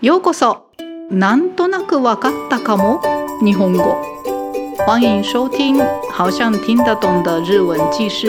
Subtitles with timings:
[0.00, 0.70] ようこそ。
[1.10, 3.02] なんとなくわかったかも。
[3.44, 4.00] 日本語。
[4.86, 5.76] 欢迎收听
[6.12, 8.28] 好像听得懂的日文记事。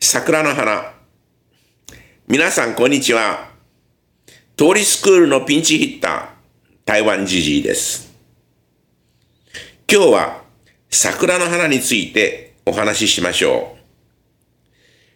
[0.00, 0.92] 桜の花。
[2.26, 3.50] 皆さんこんにちは。
[4.56, 6.26] 通りスクールのピンチヒッター。
[6.84, 8.12] 台湾ジジイです。
[9.88, 10.42] 今日は
[10.90, 13.76] 桜の花についてお話ししましょ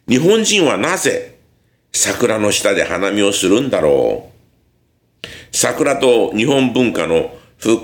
[0.07, 0.09] う。
[0.09, 1.40] 日本人はなぜ
[1.93, 4.29] 桜の下で花見をするんだろ
[5.23, 5.27] う。
[5.51, 7.81] 桜と日本文化の深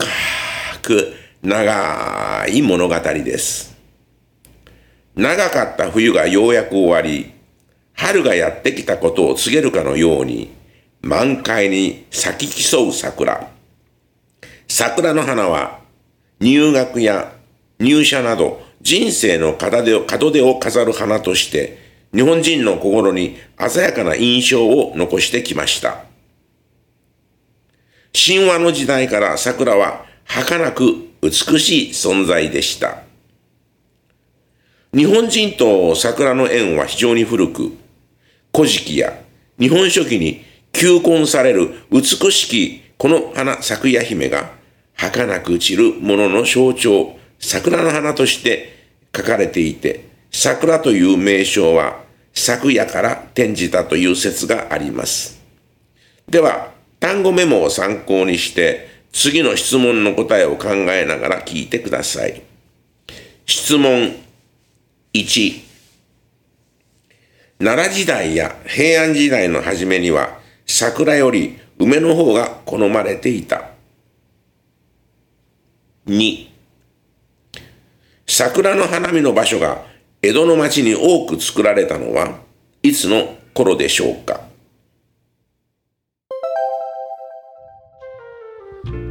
[0.82, 3.76] く長い物語です。
[5.16, 7.34] 長かった冬がようやく終わり、
[7.94, 10.54] 春がやってきたことを告げるかのように、
[11.02, 13.50] 満開に咲き競う桜。
[14.68, 15.80] 桜の花は、
[16.40, 17.34] 入学や
[17.80, 26.04] 入社など人生の門出を門出を飾る花として、日本人の心に鮮やかな印象を残してきました。
[28.14, 30.84] 神話の時代から桜は儚く
[31.22, 33.04] 美しい存在でした。
[34.94, 37.72] 日本人と桜の縁は非常に古く、
[38.56, 39.20] 古事記や
[39.59, 44.52] 日本書紀に求婚される美しきこの花咲夜姫が
[44.96, 52.06] 儚く散るものの象徴、桜の花として書かれていて、桜という名称は
[52.40, 55.42] 昨夜から転じたという説があります。
[56.30, 62.44] では、単語メモを参考にして、次の質問の答えを考えながら聞いてください。
[63.48, 64.16] 質問
[65.14, 65.62] 1。
[67.60, 73.72] 奈良時代や平安時代の初めには、桜より梅の方が好まれていた。
[76.06, 76.48] 2。
[78.28, 82.40] 桜の花見の場所が江戸の町に多く作られたのは
[82.82, 84.42] いつの頃でしょうか。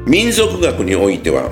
[0.06, 1.50] 民族学においては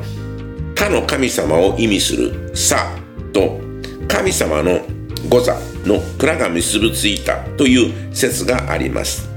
[0.77, 2.97] 他の神様を意味する「さ」
[3.33, 3.61] と
[4.09, 4.81] 神様の
[5.29, 9.29] 「御座」の蔵が結びついたという説があります。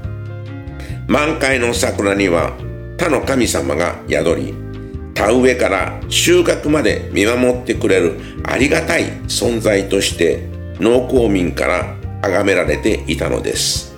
[1.06, 2.52] 満開の桜には
[2.96, 4.54] 他の神様が宿り
[5.18, 10.46] 田植えから収穫まで見守ってくれるありがたい存在として
[10.78, 13.96] 農耕民から崇められていたのです。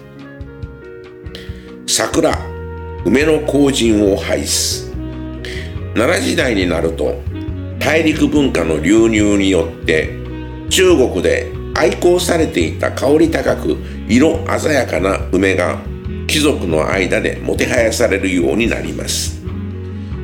[1.87, 2.35] 桜、
[3.05, 4.93] 梅の後人を拝す。
[5.95, 7.21] 奈良時代になると
[7.79, 10.15] 大陸文化の流入によって
[10.71, 13.77] 中国で愛好されていた香り高く
[14.09, 15.83] 色鮮やかな梅が
[16.27, 19.40] 貴族の間でもてはやされるようになります。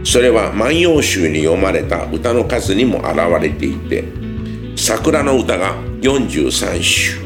[0.07, 4.05] それは万葉集に読まれた歌の数にも表れていて
[4.77, 7.19] 桜の歌が43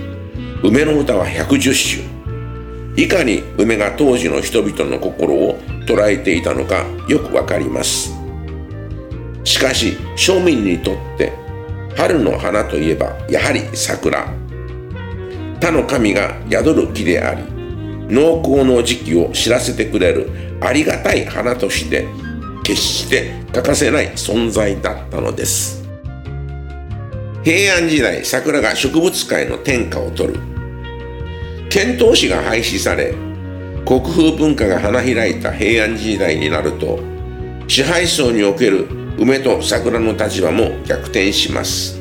[0.63, 2.07] 首梅の歌は110
[2.95, 3.03] 首。
[3.05, 8.13] いかに梅が当時の人々の心を捉えていたのかよくわかります。
[9.45, 11.35] しかし庶民にとって
[11.99, 14.25] 春の花といえばやはり桜。
[15.61, 17.45] 他の神が宿る木であり
[18.09, 20.31] 農耕の時期を知らせてくれる
[20.62, 22.09] ありがたい花として
[22.70, 25.82] 決して欠かせない存在だったのです。
[27.42, 30.38] 平安時代桜が植物界の天下を取る。
[31.69, 33.14] 遣唐使が廃止され
[33.84, 37.00] 国風文化が花開いた平安時代になると
[37.66, 38.87] 支配層における
[39.19, 41.98] 梅と桜の立場も逆転します。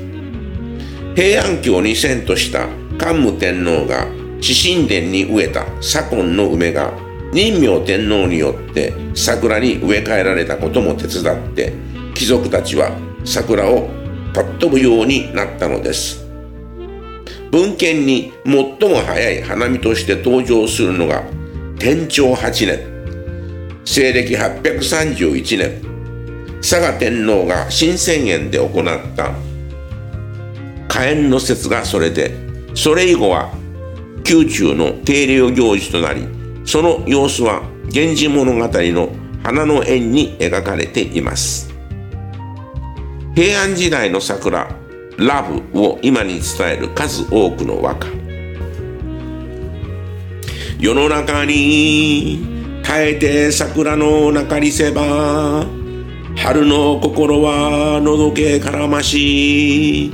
[1.16, 2.68] 平安京に遷都した
[3.00, 4.06] 桓武天皇が
[4.38, 11.74] 紫神殿に植えた左近の梅が任明天皇によって桜に植え替えられたことも手伝って
[12.16, 12.92] 貴族たちは
[13.24, 13.90] 桜を
[14.34, 16.26] 尊ぶようになったのです。
[17.52, 18.54] 文献に最
[18.90, 21.24] も早い花見として登場するのが
[21.78, 23.00] 天長8年。
[23.86, 25.82] 西暦831年。
[26.62, 29.34] 佐賀天皇が新宣言で行った。
[30.88, 32.34] 火炎の説がそれで。
[32.76, 33.52] それ以後は
[34.24, 36.39] 宮中の定例行事となり
[36.70, 39.10] その様子は源氏物語の
[39.42, 41.74] 花の縁に描かれています。
[43.34, 44.70] 平安時代の桜
[45.18, 48.06] ラブを今に伝える数多くの和歌。
[50.80, 52.46] 世の中に
[52.84, 55.66] 耐えて桜の中にせば
[56.38, 60.14] 春の心はのどけからまし。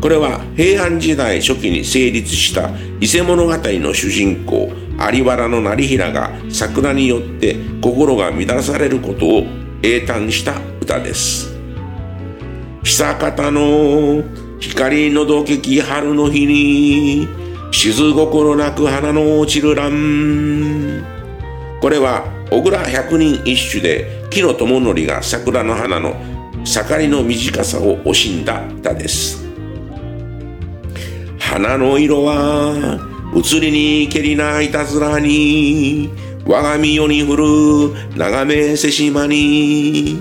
[0.00, 9.46] これは平安時代初期に成立した伊勢物語の主人公有原の成平が桜によって心が乱されることを
[9.82, 11.58] 英単した歌です。
[12.82, 14.24] 久方の
[14.60, 17.28] 光のどけき春の日に
[17.70, 21.04] 静心なく花の落ちる蘭
[21.80, 26.14] これは小倉百人一首で木の友則が桜の花の
[26.64, 29.44] 盛りの短さを惜しんだ歌です
[31.38, 36.10] 花の色は移りにけりないたずらに
[36.46, 40.18] 我が身世に降る眺めせしまに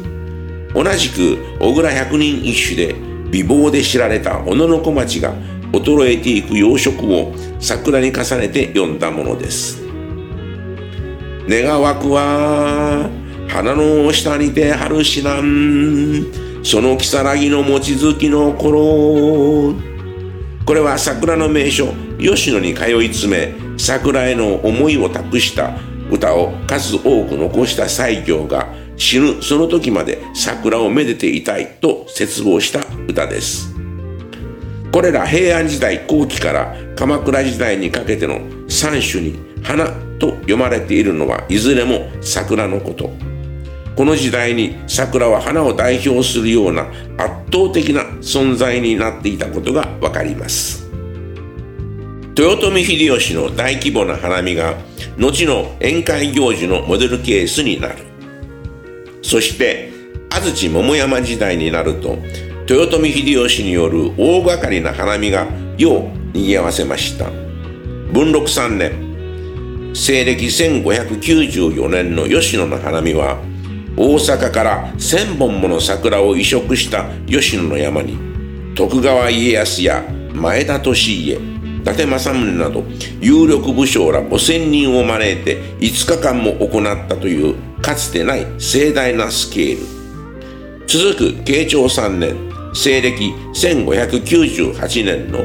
[0.73, 2.95] 同じく小倉百人一首で
[3.31, 5.33] 美貌で知られた小野小町が
[5.71, 9.85] 衰えていく養殖を桜に重ねて読んだものです。
[11.49, 13.09] 願わくは
[13.47, 16.25] 花の下にて春しなん
[16.63, 19.73] その如月の望月の頃。
[20.65, 25.77] これは桜の名所吉野に通い詰め桜への思いを託した
[26.09, 33.75] 歌を数多く残した西行が死ぬその時まで桜をめでていたいと絶望した歌です。
[34.91, 39.85] これら平安時代後期から鎌倉時代にかけての三種に花
[40.17, 43.11] と読まれているのはいずれも桜のこと。
[43.95, 46.83] この時代に桜は花を代表するような
[47.17, 50.86] 圧倒的な存在になっていたことがわかります。
[52.37, 54.75] 豊臣秀吉の大規模な花見が
[55.17, 57.95] 後の宴会行事のモデルケースになる。
[59.23, 59.91] そして
[60.29, 62.19] 安土桃山時代になると
[62.69, 65.47] 豊臣秀吉による大掛かりな花見が
[65.79, 67.31] 世を賑わせました。
[68.13, 73.41] 文禄3年西暦1594年の吉野の花見は
[73.97, 78.15] 大阪から千本もの桜を移植した吉野の山に
[78.75, 80.03] 徳川家康や
[80.35, 81.56] 前田利家
[81.87, 82.83] 達政宗など
[83.21, 90.85] 有力武将ら5000人を招いて5日間も行ったというかつてない盛大なスケール。
[90.85, 92.35] 続く慶長3年
[92.73, 95.39] 西暦1598年の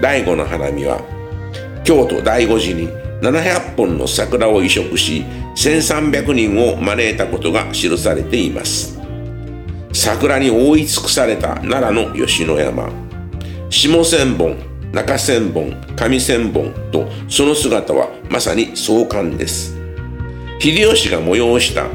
[0.00, 1.00] 第五の花見は
[1.84, 2.88] 京都第五寺に
[3.20, 5.24] 700本の桜を移植し
[5.56, 9.00] 1300人を招いたことが記されています。
[9.92, 12.88] 桜に覆い尽くされた奈良の吉野山
[13.70, 19.76] 下千本中千本上千本とその姿はまさに壮観です。
[20.60, 21.86] 秀吉が催した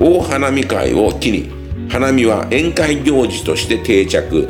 [0.00, 1.50] 大花見会を機に
[1.88, 4.48] 花見は宴会行事として定着。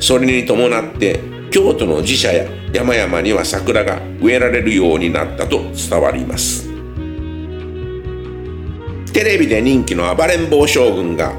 [0.00, 6.68] それに伴って京都の寺社や山々には桜が植えられるようになったと伝わります。
[9.12, 11.34] テレビで人気の暴れん坊将軍が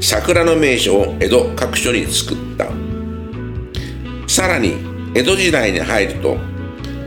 [0.00, 2.66] 桜の名所を江戸各所に作った。
[4.26, 6.36] さらに江戸時代に入ると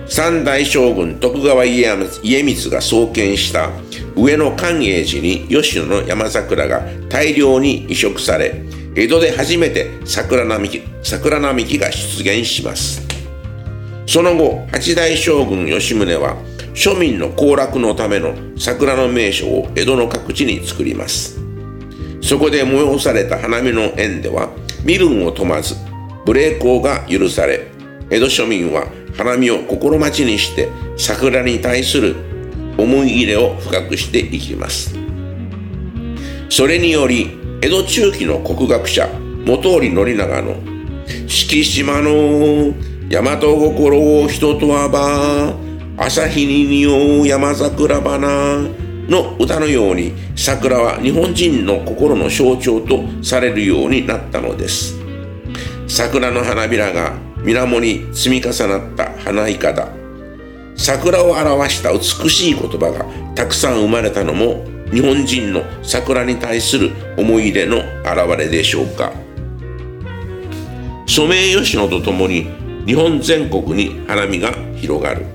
[0.08, 1.94] 三代将軍徳川家
[2.24, 3.70] 光が創建した
[4.16, 8.64] 上野寛永寺に吉野の山桜が大量に移植され
[8.96, 13.06] 江戸で初めて桜並木桜並木が出現します。
[14.08, 16.38] その後八代将軍吉宗は
[16.74, 21.38] 庶民の行楽のための桜の名所を江戸の各地に作ります。
[22.22, 24.50] そこで催された花見の縁では
[24.84, 25.76] 身分を問まず
[26.26, 27.67] 無礼講が許され
[28.10, 28.88] 江戸庶民は
[29.18, 32.16] 花見を心待ちにして桜に対する
[32.78, 34.96] 思い入れを深くしていきます。
[36.50, 39.08] それにより江戸中期の国学者
[39.46, 40.56] 本居宣長の
[41.28, 42.74] 「敷島の
[43.10, 45.54] 大和心を人とあば
[45.98, 48.62] 朝日に匂う山桜花」
[49.10, 54.96] の歌のように桜は日本人の心の象徴とされるようになったのです。
[55.88, 59.90] 桜の花びらが水面に積み重なった花いかだ
[60.76, 69.12] 桜を表した美しい言葉がたくさん生まれたのも日本人の桜に対する思い入れの表れでしょうか。
[71.06, 72.48] ソメイヨシノとともに
[72.86, 75.26] 日本全国に花見が広がる。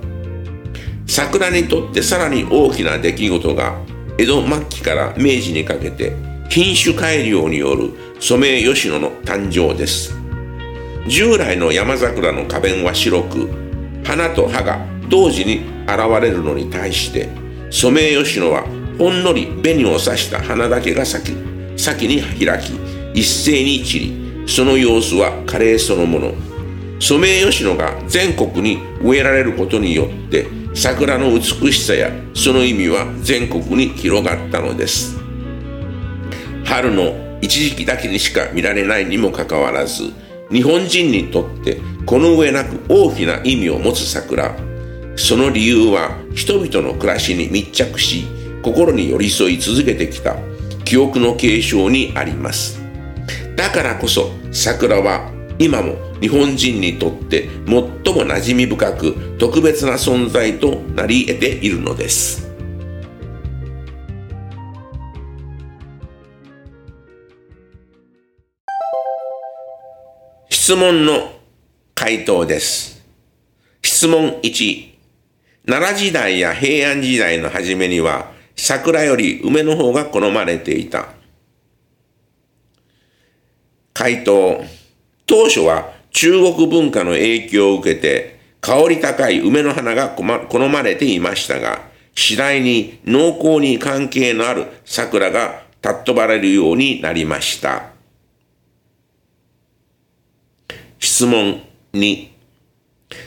[1.06, 3.78] 桜にとってさらに大きな出来事が
[4.16, 6.16] 江戸末期から明治にかけて
[6.48, 7.90] 品種改良による
[8.20, 10.21] ソメイヨシノの誕生です。
[11.08, 13.50] 従来の山桜の花弁は白く
[14.04, 17.28] 花と葉が同時に現れるのに対して
[17.70, 18.62] ソメイヨシノは
[18.98, 21.34] ほんのり紅を刺した花だけが先
[21.76, 22.72] 先に開き
[23.14, 26.32] 一斉に散りその様子はカレーそのもの。
[27.00, 35.18] ソメイヨシノが全国に植えられることによって桜の美しさやその意味は全国に広がったのです。
[36.64, 40.12] 春の一時期だけにしか見られないにもかかわらず
[40.52, 44.54] 日本人にとってこの上なく大きな意味を持つ桜。
[45.16, 48.26] その理由は人々の暮らしに密着し
[48.62, 50.36] 心に寄り添い続けてきた
[50.84, 52.80] 記憶の継承にあります。
[53.56, 62.51] だからこそ桜は今も日本人にとって最も馴染み深く特別な存在となり得ているのです。
[70.64, 71.32] 質問の
[71.92, 73.04] 回答です。
[73.82, 74.92] 質問1。
[75.66, 81.08] 奈良時代や平安時代の初めには、桜より梅の方が好まれていた。
[83.92, 84.62] 回答。
[85.26, 90.22] 当初は中国文化の影響を受けて、香り高い梅の花が好
[90.68, 91.82] まれていましたが、
[92.14, 97.91] 次第に濃厚に関係のある桜が尊ばれるようになりました。
[101.12, 101.60] 質問
[101.92, 102.30] 2。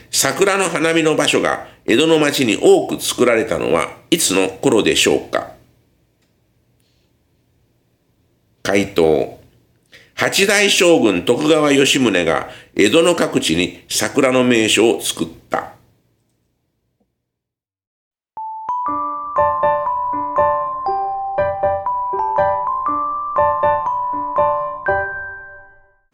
[0.10, 5.52] 桜の花見の場所が江戸の町に多く作られたのはいつの頃でしょうか？
[8.64, 9.40] 回答。
[10.16, 15.74] 八代将軍徳川吉宗が江戸の各地に桜の名所を作った。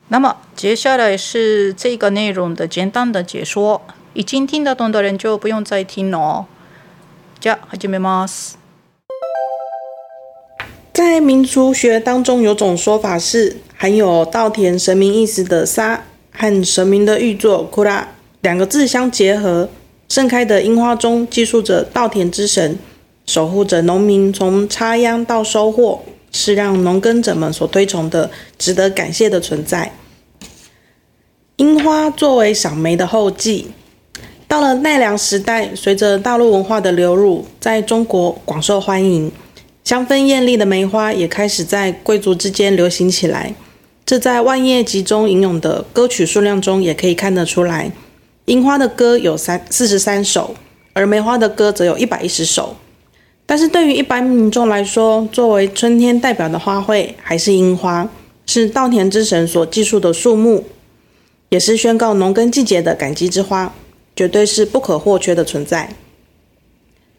[0.10, 3.83] 那么接下来是这个内容的简单的解说，
[4.15, 6.47] 已经听得懂的人就不用再听了哦。
[7.41, 8.55] じゃ始めます。
[10.95, 16.03] 在民俗学当中，有种说法是含有稻田神明意思的沙
[16.33, 18.09] 和神明的玉座库拉
[18.41, 19.69] 两个字相结合，
[20.09, 22.79] 盛开的樱花中寄宿着稻田之神，
[23.27, 26.03] 守护着农民从插秧到收获，
[26.33, 29.93] 是让农耕者们所推崇的、值得感谢的存在。
[31.62, 33.68] 樱花作为赏梅的后继，
[34.48, 39.32] 到了奈良时代，随着大陆文化的流入，在中国广受欢迎。
[39.84, 43.54] 香氛艳丽的梅花也开始在贵族之间流行起来，
[44.04, 47.92] 这在万叶集中吟咏的歌曲数量中也可以看得出来。
[48.46, 50.56] 樱花的歌有三四十三首，
[50.94, 52.76] 而梅花的歌则有一百一十首。
[53.46, 58.10] 但是对于一般民众来说，作为春天代表的花卉，还是樱花，
[58.48, 60.64] 是稻田之神所记述的树木，
[61.52, 63.76] 也是宣告农耕季节的感激之花，
[64.16, 65.94] 绝对是不可或缺的存在。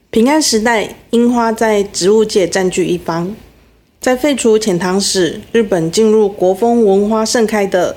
[0.09, 3.37] 平安时代，樱花在植物界占据一方。
[4.01, 7.95] 在废除遣唐使、日本进入国风文化盛开的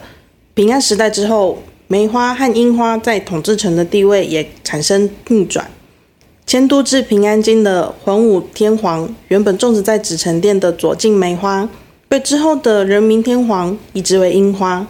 [0.54, 5.72] 平安时代之后，梅花和樱花在统治层的地位也产生逆转。
[6.46, 11.70] 迁都至平安京的桓武天皇，原本种植在紫宸殿的左近梅花，
[12.10, 14.86] 被之后的人民天皇移植为樱花，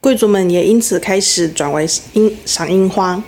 [0.00, 3.22] 贵族们也因此开始转为樱赏樱花。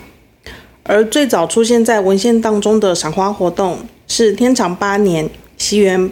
[0.85, 6.11] 而最早出现在文献当中的赏花活动，是天长八年（西元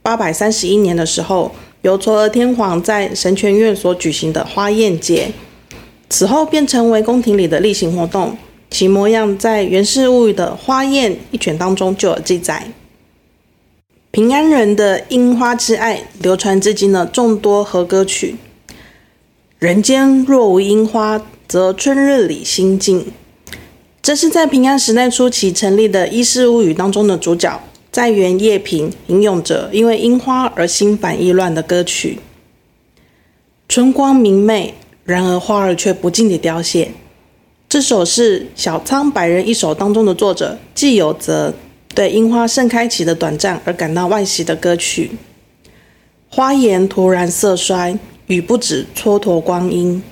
[0.00, 5.30] 八百三十一年）的时候，由嵯峨天皇在神泉院所举行的花宴节。
[6.08, 8.38] 此后便成为宫廷里的例行活动，
[8.70, 12.70] 其模样在《源氏物语》的花宴一卷当中就有记载。
[14.12, 18.36] 平安人的樱花之爱，流传至今的众多和歌曲。
[19.58, 23.06] 人间若无樱花，则春日里心静。
[24.02, 27.58] 这是在平安时代初期成立的《伊势物语》当中的主角
[27.90, 32.18] 在原叶平吟咏着因为樱花而心烦意乱的歌曲。
[33.66, 36.90] 春光明媚，然而花儿却不尽地凋谢。
[37.66, 41.54] 这首是《小仓百人一首》当中的作者季有泽
[41.94, 45.12] 对樱花盛开期的短暂而感到惋惜的歌曲。
[46.28, 50.02] 花颜突然色衰，雨不止蹉跎光阴。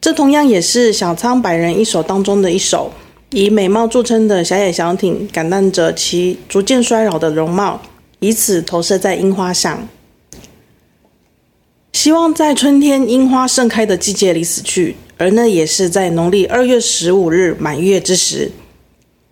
[0.00, 2.92] 这同样也是小仓百人一首当中的一首，
[3.30, 7.80] 以美貌著称的小野小町感叹着其逐渐衰老的容貌，
[8.18, 9.88] 以此投射在樱花上，
[11.92, 18.50] 希望在春天樱花盛开的季节里死去，而那也是在农历二月十五日满月之时。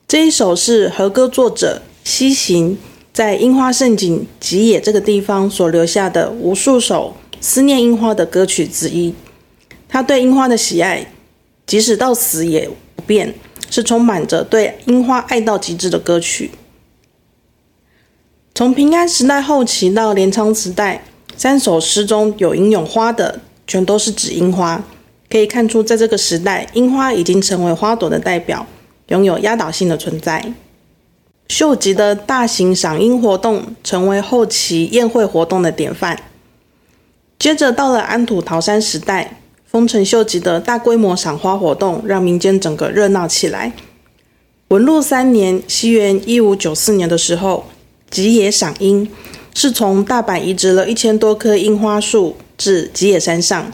[0.06, 2.78] 这一首是和歌作者西行
[3.12, 9.14] 在樱花盛景吉野这个地方所留下的无数首思念樱花的歌曲之一。
[9.88, 11.10] 他对樱花的喜爱，
[11.66, 13.34] 即使到死也不变，
[13.70, 16.50] 是充满着对樱花爱到极致的歌曲。
[18.54, 21.02] 从平安时代后期到镰仓时代，
[21.36, 24.84] 三首诗中有吟咏花的，全都是指樱花。
[25.30, 28.66] 可以看出，在这个时代，樱花已经成为花朵的代表，
[29.08, 30.52] 拥有压倒性的存在。
[31.48, 36.20] 秀吉的大型赏樱活动，成为后期宴会活动的典范。
[37.40, 39.38] 接着到了安土桃山时代。
[39.64, 43.72] 丰臣秀吉的大规模赏花活动让民间整个热闹起来。
[44.68, 47.64] 文禄三年（西元一五九四年）的时候，
[48.10, 49.08] 吉野赏樱
[49.54, 53.72] 是从大阪移植了一千多棵樱花树至吉野山上，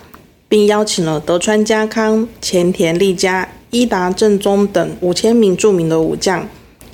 [0.51, 6.47] 并邀请了德川家康、前田利家、伊达正宗等五千名著名的武将，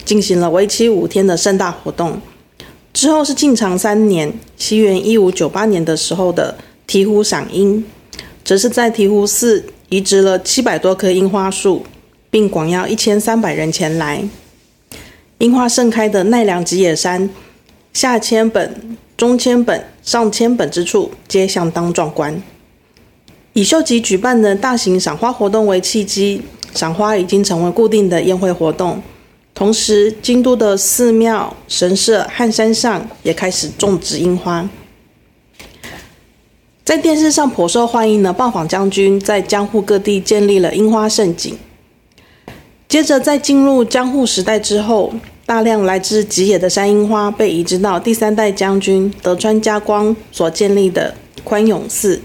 [0.04, 2.20] 进行了为期五天的盛大活动。
[2.92, 6.56] 之后是晋长三年（西元一五九八年）的时候的
[6.86, 7.84] 醍醐赏樱。
[8.44, 11.86] 则是在醍醐寺移植了七百多棵樱花树，
[12.28, 14.24] 并广邀一千三百人前来。
[15.38, 17.30] 樱花盛开的奈良吉野山，
[17.92, 22.42] 下千本、中千本、上千本之处，皆相当壮观。
[23.52, 26.42] 以秀吉举办的大型赏花活动为契机，
[26.74, 29.00] 赏花已经成为固定的宴会活动。
[29.62, 34.68] 同时，京都的寺庙、神社和山上也开始种植樱花。
[36.82, 41.56] 在电视上颇受欢迎的暴坊将军，在江户各地建立了樱花盛景。
[42.88, 45.14] 接着，在进入江户时代之后，
[45.46, 51.14] 大量来自吉野的山樱花被移植到第三代将军德川家光所建立的
[51.44, 52.20] 宽永寺。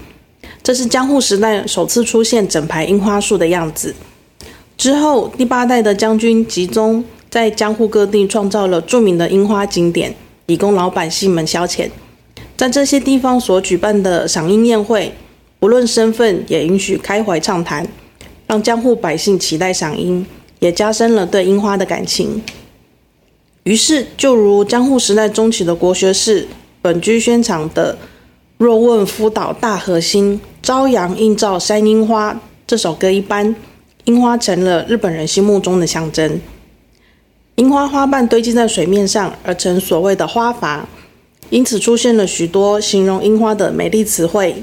[0.64, 3.94] 这是江户时代首次出现整排樱花树的样子。
[4.76, 10.14] 之后，第八代的将军吉宗在江户各地创造了著名的樱花景点，
[10.46, 11.88] 以供老百姓们消遣。
[12.56, 15.12] 在这些地方所举办的赏樱宴会，
[15.58, 17.86] 不论身份也允许开怀畅谈，
[18.46, 20.24] 让江户百姓期待赏樱，
[20.58, 22.42] 也加深了对樱花的感情。
[23.64, 26.48] 于是，就如江户时代中期的国学士
[26.80, 27.98] 本居宣长的
[28.56, 33.54] “若问夫岛大河心，朝阳映照山樱花”这首歌一般，
[34.04, 36.40] 樱花成了日本人心目中的象征。
[37.58, 40.82] 樱花花瓣堆积在水面上，而成所谓的花筏。
[41.50, 44.62] 因此出现了许多形容樱花的美丽词汇，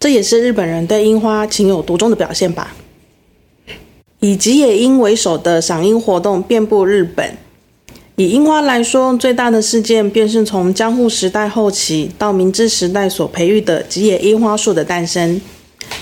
[0.00, 2.74] 这也是日本人对樱花情有独钟的表现吧。
[4.18, 7.36] 以吉野樱为首的赏樱活动遍布日本。
[8.16, 15.40] 以樱花来说，最大的事件便是从江户时代后期到明治时代所培育的吉野樱花树的诞生。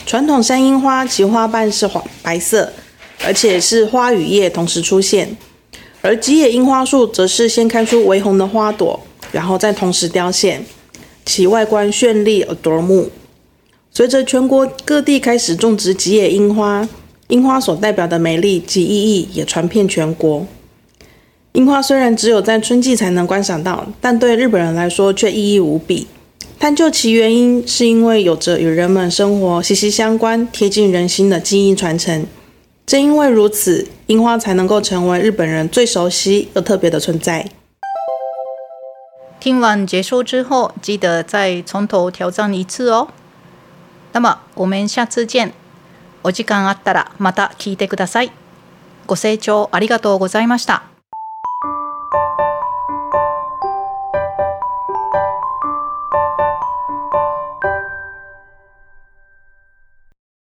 [0.06, 2.72] 传统山樱花其花瓣是黄白色，
[3.26, 5.36] 而且是花与叶同时出现，
[6.02, 9.00] 而吉野樱花树则是先开出微红的花朵。
[9.32, 10.60] 然后再同时凋谢，
[11.24, 13.10] 其外观绚丽而夺目。
[13.92, 16.88] 随着全国各地开始种植吉野樱花，
[17.28, 20.44] 樱花所代表的美丽及意义也传遍全国。
[21.52, 26.08] 樱花虽然只有在春季才能观赏到，但对日本人来说却意义无比。
[26.58, 32.26] 探究其原因，是因为有着与人们生活息息相关、贴近人心的基因传承。
[32.89, 37.49] 正因为如此，樱花才能够成为日本人最熟悉又特别的存在。
[39.39, 43.09] 听完结束之后，记得再从头挑战一次哦。
[44.13, 45.51] 那么我们下次见。
[46.23, 48.31] お時間あったらまた聞いてください。
[49.05, 50.88] ご清聴ありがとうございました。